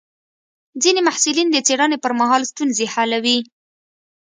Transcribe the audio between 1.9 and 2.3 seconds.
پر